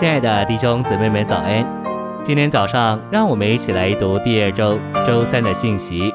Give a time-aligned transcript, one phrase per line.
[0.00, 1.62] 亲爱的弟兄姊妹们，早安！
[2.24, 6.10] 今天早上，让我们一起来读第二周周三的信息。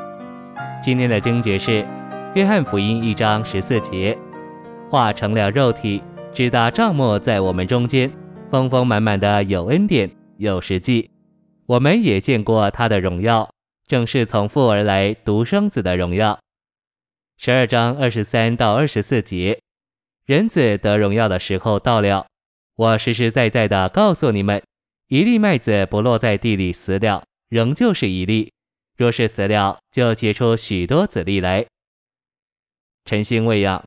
[0.81, 1.83] 今天的经节是
[2.33, 4.17] 《约翰福音》一章十四节
[4.90, 6.01] ：“化成了肉体，
[6.33, 8.12] 直达帐幕在我们中间，
[8.49, 11.12] 丰丰满满的有恩典有实际。
[11.67, 13.47] 我们也见过他的荣耀，
[13.86, 16.40] 正是从父而来独生子的荣耀。”
[17.38, 19.59] 十二章二十三到二十四节
[20.26, 22.26] ：“人子得荣耀的时候到了。”
[22.76, 24.62] 我实实在在的告诉你们，
[25.08, 28.50] 一粒麦子不落在地里死了，仍旧是一粒；
[28.98, 31.66] 若是死了，就结出许多子粒来。
[33.06, 33.82] 晨星喂养，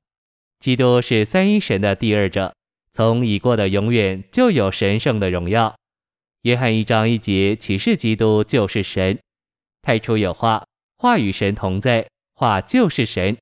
[0.58, 2.54] 基督是三一神的第二者，
[2.90, 5.76] 从已过的永远就有神圣的荣耀。
[6.42, 9.18] 约翰一章一节启示基督就是神。
[9.82, 10.64] 太初有话，
[10.96, 13.36] 话与神同在，话就是神。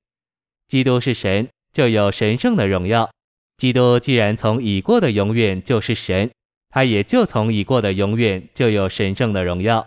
[0.66, 3.08] 基督是神，就有神圣的荣耀。
[3.56, 6.30] 基督既然从已过的永远就是神，
[6.68, 9.86] 他也就从已过的永远就有神圣的荣耀。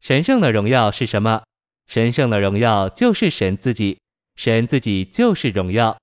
[0.00, 1.42] 神圣的荣耀是什么？
[1.86, 3.98] 神圣的荣耀就是神自己，
[4.36, 5.96] 神自己就是荣耀。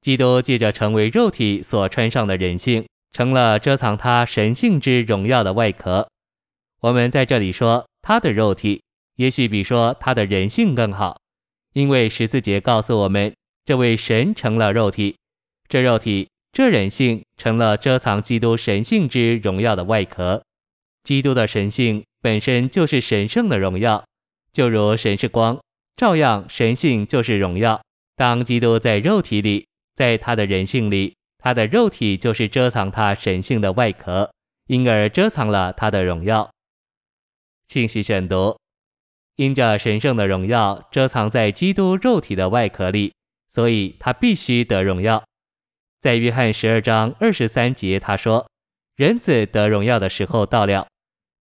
[0.00, 6.08] 基督借着成为肉体所穿上的人性，成了遮藏他神性之荣耀的外壳。
[6.80, 8.82] 我们在这里说他的肉体，
[9.16, 11.18] 也许比说他的人性更好，
[11.72, 15.16] 因为十字节告诉我们，这位神成了肉体。
[15.68, 20.42] 这肉体，这人性成了遮藏基督神性之荣耀的外壳。
[21.02, 24.04] 基督的神性本身就是神圣的荣耀，
[24.52, 25.60] 就如神是光，
[25.96, 27.80] 照样神性就是荣耀。
[28.16, 34.32] 当基督在肉体里，在他的人性里，他的肉体就是遮藏他神性的外壳，
[34.68, 36.50] 因而遮藏了他的荣耀。
[37.68, 38.58] 信息选读：
[39.36, 43.12] 因着神圣的荣耀遮藏在基督肉体的外壳里，
[43.48, 45.22] 所以他必须得荣耀。
[46.00, 48.48] 在约翰十二章二十三节，他说
[48.96, 50.86] ：“人子得荣耀的时候到了。”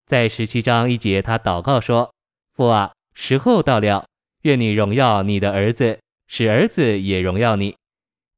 [0.07, 2.13] 在十七章一节，他祷告说
[2.53, 4.05] ：“父啊，时候到了，
[4.43, 7.77] 愿你荣耀你的儿子，使儿子也荣耀你。”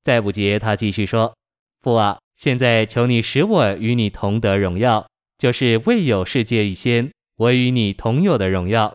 [0.04, 1.34] 在五节，他继续说
[1.80, 5.08] ：“父啊，现在求你使我与你同得荣耀，
[5.38, 8.92] 就是未有世界以先，我与你同有的荣耀。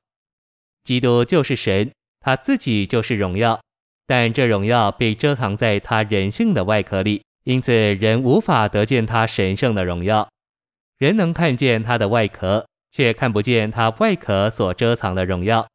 [0.83, 3.59] 基督就是神，他自己就是荣耀。”
[4.07, 10.27] 但这荣耀被遮藏在他人性的外壳里，因此人无法得见他神圣的荣耀。
[10.97, 15.67] 人能看见他的外壳，却看不见他外壳所遮藏的荣耀。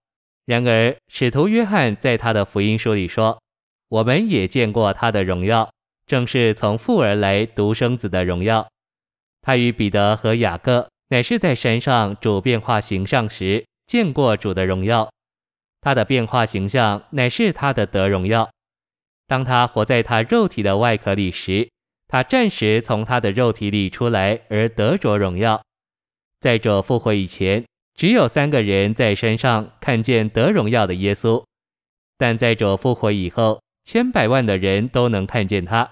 [0.46, 3.40] 然而，使徒约翰在他的福音书里说
[3.88, 5.70] ：“我们也见过他的荣耀，
[6.06, 8.66] 正是从父而来独生子的荣耀。
[9.42, 15.08] 他与彼得和雅各乃是在山上主变化形象时见过主的荣耀。”
[15.82, 18.48] 他的变化形象乃是他的得荣耀。
[19.26, 21.68] 当他活在他肉体的外壳里时，
[22.06, 25.60] 他暂时从他的肉体里出来而得着荣耀。
[26.40, 31.44] 在主复活以前，只有三个人在山上看见得荣耀的耶稣；
[32.16, 35.90] 但在主复活以后，千百万的人都能看见他。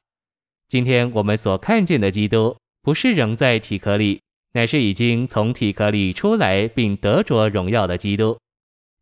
[0.69, 4.21] 今天我们所看见的基督，不是仍在体壳里，
[4.53, 8.39] 乃是已经从体壳里出来并得着荣耀的基督。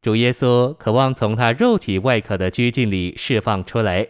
[0.01, 4.07] 主耶稣渴望从他肉体外壳的拘禁里释放出来。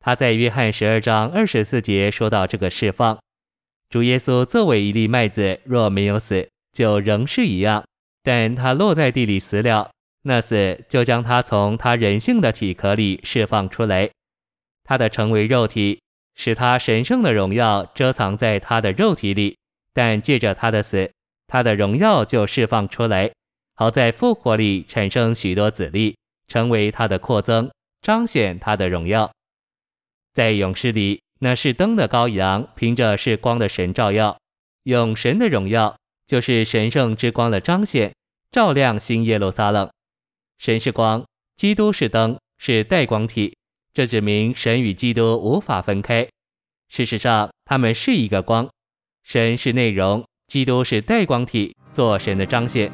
[0.00, 3.18] 他在约翰十二章二十四节说到这个释放。
[3.90, 7.82] 主耶稣作为一粒麦子，若没有死，就仍是一样；
[8.22, 9.90] 但他落在地里死了，
[10.22, 14.08] 那死就将他从他人性的体壳里释放出来。
[14.84, 16.00] 他的成为肉体，
[16.34, 19.58] 使他神圣的荣耀遮藏在他的肉体里，
[19.92, 21.10] 但借着他的死，
[21.46, 23.30] 他的荣耀就释放出来。
[23.80, 26.14] 好在复活里产生许多子粒，
[26.48, 27.70] 成为他的扩增，
[28.02, 29.32] 彰显他的荣耀。
[30.34, 34.36] 在勇士里，那是灯的羔羊，凭着是光的神照耀，
[34.82, 35.96] 用神的荣耀，
[36.26, 38.14] 就是神圣之光的彰显，
[38.50, 39.90] 照亮新耶路撒冷。
[40.58, 41.24] 神是光，
[41.56, 43.56] 基督是灯，是带光体，
[43.94, 46.28] 这指明神与基督无法分开。
[46.90, 48.68] 事实上，他们是一个光。
[49.24, 52.92] 神是内容，基督是带光体，做神的彰显。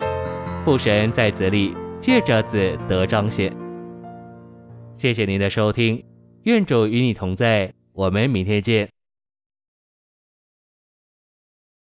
[0.66, 3.54] 父神在子里，借着子得彰显。
[4.96, 6.04] 谢谢您的收听，
[6.42, 8.95] 愿主与你同在，我们明天见。